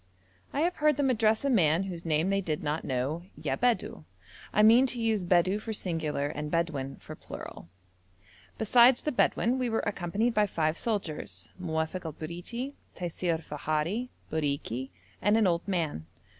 I 0.51 0.61
have 0.61 0.77
heard 0.77 0.97
them 0.97 1.11
address 1.11 1.45
a 1.45 1.49
man 1.51 1.83
whose 1.83 2.07
name 2.07 2.31
they 2.31 2.41
did 2.41 2.63
not 2.63 2.83
know 2.83 3.21
'Ya 3.39 3.55
Bedou.' 3.55 4.03
I 4.51 4.63
mean 4.63 4.87
to 4.87 4.99
use 4.99 5.23
Bedou 5.23 5.59
for 5.59 5.73
singular 5.73 6.25
and 6.29 6.49
Bedouin 6.49 6.95
for 6.95 7.15
plural. 7.15 7.69
Besides 8.57 9.03
the 9.03 9.11
Bedouin 9.11 9.59
we 9.59 9.69
were 9.69 9.81
accompanied 9.85 10.33
by 10.33 10.47
five 10.47 10.75
soldiers, 10.75 11.49
Muofok 11.61 12.03
el 12.05 12.13
Briti, 12.13 12.73
Taisir 12.95 13.35
i 13.37 13.41
Fahari, 13.41 14.09
Bariki, 14.31 14.89
and 15.21 15.37
an 15.37 15.45
old 15.45 15.67
man. 15.67 16.07